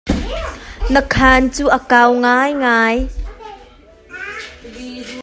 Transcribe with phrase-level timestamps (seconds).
[0.93, 2.95] Na khan cu a kau ngai ngai.